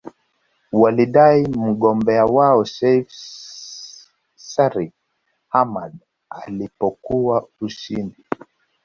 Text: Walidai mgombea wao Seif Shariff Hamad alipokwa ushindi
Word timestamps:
Walidai 0.71 1.43
mgombea 1.47 2.25
wao 2.25 2.65
Seif 2.65 3.09
Shariff 4.37 4.93
Hamad 5.49 5.93
alipokwa 6.29 7.47
ushindi 7.61 8.25